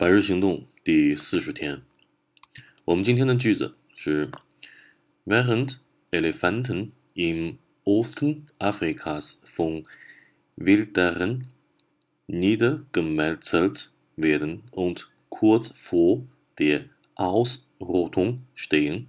[0.00, 1.80] 百日行动第四十天，
[2.84, 4.30] 我们今天的句子是：
[5.24, 5.78] Während
[6.10, 9.84] Elefanten im Osten Afrikas von
[10.54, 11.46] Wilderen
[12.26, 16.26] niedergemetzelt werden und kurz vor
[16.58, 19.08] der Ausrottung stehen,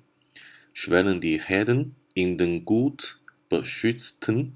[0.71, 3.20] schwellen die Herden in den gut
[3.50, 4.54] beschützten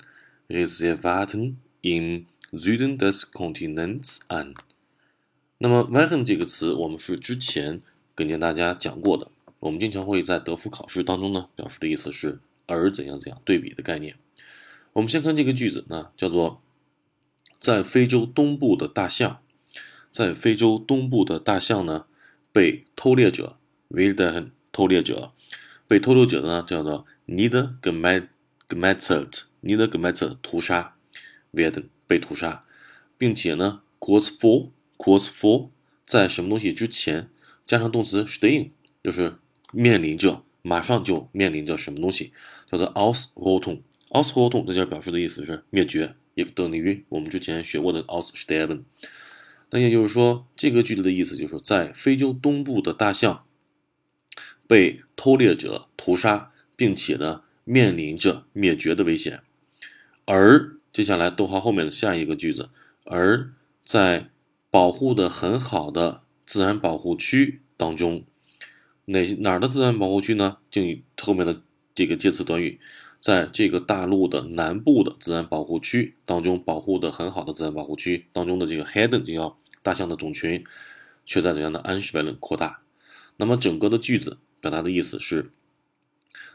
[0.49, 4.55] Reservaten im Süden des Kontinents an.
[5.58, 7.80] 那么 w e h e n 这个词，我们是之前
[8.14, 9.30] 跟大家讲过的。
[9.58, 14.16] 我们经常会在德福考试当中呢，表示的意思是而怎样怎样对比的概念。
[14.92, 16.60] 我们先看这个句子呢，叫做
[17.58, 19.40] 在非洲东部的大象，
[20.10, 22.04] 在非洲东部的大象呢
[22.52, 23.56] 被偷猎者
[23.88, 25.32] wilder 偷猎者
[25.88, 29.74] 被偷猎者呢叫做 n i e d e g e m e t z e t n i
[29.74, 30.94] e d e g e m e t z e t 屠杀
[31.54, 32.64] wilder 被屠杀，
[33.16, 34.68] 并且呢 cause for
[34.98, 35.70] Cause for
[36.04, 37.28] 在什么东西之前
[37.66, 38.70] 加上动词 staying，
[39.02, 39.36] 就是
[39.72, 42.32] 面临着，马上就面临着什么东西，
[42.70, 43.80] 叫做 ausrotten。
[44.10, 48.82] ausrotten 在这表示的意思是灭绝，也等于我们之前学过的 aussterben。
[49.70, 53.44] 那也就是说，这个句子的意思就是在非洲东部的大象
[54.68, 59.42] 被偷猎者屠杀，并且呢面临着灭绝的危险。
[60.24, 62.70] 而接下来逗号后面的下一个句子，
[63.04, 63.52] 而
[63.84, 64.30] 在
[64.76, 68.24] 保护的很好的自然保护区当中，
[69.06, 70.58] 哪哪儿的自然保护区呢？
[70.70, 71.62] 就以后面的
[71.94, 72.78] 这个介词短语，
[73.18, 80.62] 在这个大陆的南部的自然保护区当中，保护的很好的自然保护区当中的这个 h e d 就叫大象的种群，
[81.24, 82.82] 却在怎样的 a n s h v e l e n 扩大。
[83.38, 85.52] 那么整个的句子表达的意思是，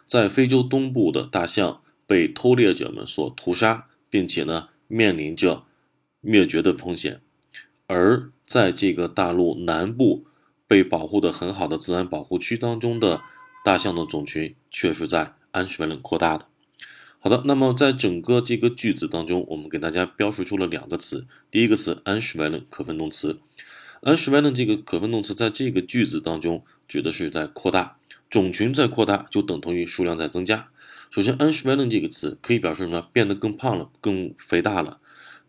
[0.06, 5.64] 在非洲东部的大象被偷猎者们所屠杀，并且呢面临着
[6.20, 7.22] 灭绝的风险。
[7.92, 10.26] 而在这个大陆南部
[10.66, 13.22] 被保护的很好的自然保护区当中的
[13.66, 16.46] 大象的种群，却是在安什维伦扩大的。
[17.20, 21.28] 好的，那么在整个这个句子当中，我们给大家标识出了两个词。
[21.52, 23.42] 第一个词安什维伦可分动词，
[24.04, 27.98] 安什维伦这个可分动词在这个句子当中指的是在扩大
[28.30, 30.70] 种群，在扩大就等同于数量在增加。
[31.10, 33.10] 首先，安什维伦这个词可以表示什么？
[33.12, 35.00] 变得更胖了，更肥大了。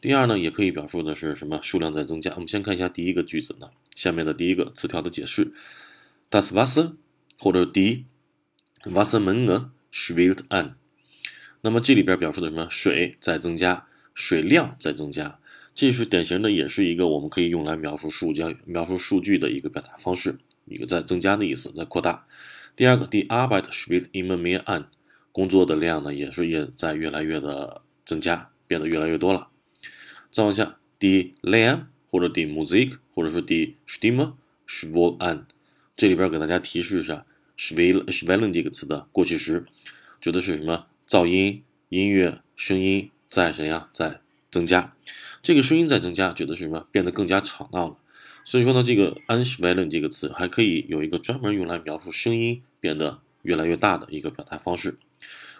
[0.03, 2.33] 第二呢，也可以表述的是什么数量在增加。
[2.33, 5.53] 我们先看一下第一个句子呢，下面的第一个词条的解释
[6.29, 6.95] ：das Wasser
[7.39, 8.03] 或者 die
[8.83, 10.73] Wassermenge schwillt an。
[11.61, 12.67] 那么这里边表示的什么？
[12.69, 15.39] 水在增加，水量在增加。
[15.73, 22.27] 这是典型的，也是一个我们可以用来描述数据、描述数据的一个表达方式，一个在增加的意思，在扩大。
[22.75, 24.87] 第二个，die Arbeit schwillt immer mehr an，
[25.31, 29.51] 工作的量呢，也是也在越来越的增加，变得越来越多了。
[30.32, 34.32] 再往下，die Lärm 或者 die Musik 或者说 die Stimme
[34.66, 35.43] schwall an，
[35.94, 37.26] 这里边给大家提示一下
[37.59, 39.66] ，schwall schwallen 这个词的过去时，
[40.22, 40.87] 指的是什么？
[41.06, 44.97] 噪音、音乐、声音在谁呀在增加？
[45.42, 46.87] 这个声音在增加，指的是什么？
[46.91, 47.98] 变得更加吵闹了。
[48.47, 54.97] 所以说呢，这个 anschwellen 这个词还可以有一个专门用来描述声音变得越来越大的一个表达方式。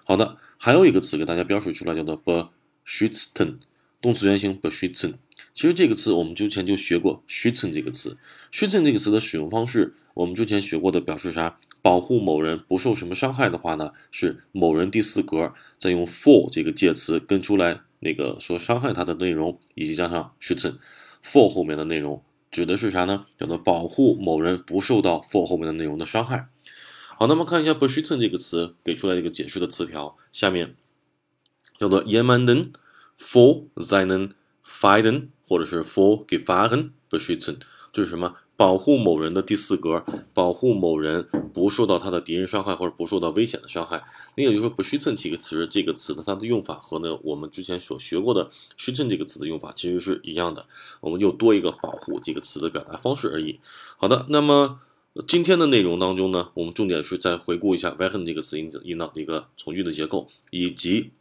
[0.05, 3.57] 好的，还有一个词给大家标识出来，叫做 beschützen。
[4.03, 5.15] 动词原形 beschützen，
[5.55, 8.19] 其实这个词我们之前就学过 schützen 这个词。
[8.53, 11.61] schützen 这个词的使用方式，我们之前学过的表示啥？
[11.81, 20.79] 保护某人不受什么伤害的话呢，是某人第四格再用 for 这个介词跟出来那个说伤害他的内容，以及加上 schützen。
[21.25, 22.21] for 后面的内容
[22.51, 23.27] 指的是啥呢？
[23.39, 26.49] 叫做保护某人不受到 for 后面的内容的伤害。
[27.17, 30.75] 好，那么看一下 beschützen 这个词给出来一个解释的词条，下面
[31.79, 32.71] 叫做 jemanden。
[33.19, 34.31] For seinen
[34.65, 37.57] Feinden，或者是 for Gefahren beschützen，
[37.93, 44.05] 就是什么保护某人的第四格，保护某人不受到他的敌人伤害或者不受到危险的伤害。
[44.37, 50.67] 那也就是说，beschützen 这个词，这个词的，它的用法和呢我们之前所学过的 schützen 这个词的用法其实是一样的。
[51.01, 53.59] 我们就多一个保护这个词的表达方式而已。
[53.97, 54.81] 好的，那么
[55.27, 61.13] 今天的内容当中呢，我们重点是再回顾一下 wehren 这个词引引导的一个从句的结构以及。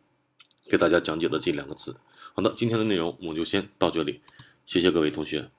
[0.67, 1.95] 给大家讲解的这两个词。
[2.33, 4.21] 好的，今天的内容我们就先到这里，
[4.65, 5.49] 谢谢各位同学。